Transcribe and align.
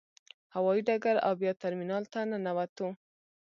هوايي 0.55 0.81
ډګر 0.87 1.15
او 1.25 1.33
بیا 1.41 1.51
ترمینال 1.63 2.03
ته 2.13 2.19
ننوتو. 2.29 2.87